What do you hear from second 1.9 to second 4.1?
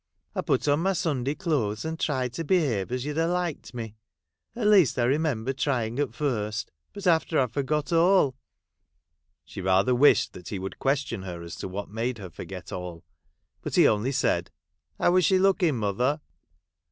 tried to behave as yo 'd ha liked me.